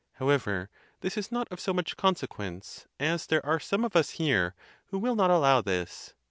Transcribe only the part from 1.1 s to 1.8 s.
is not of so